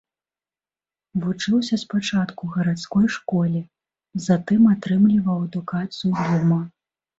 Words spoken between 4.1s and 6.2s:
затым атрымліваў адукацыю